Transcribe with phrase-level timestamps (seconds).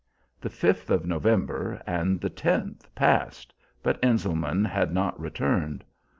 [0.41, 3.53] The 5th of November and the 10th passed,
[3.83, 5.83] but Enselman had not returned.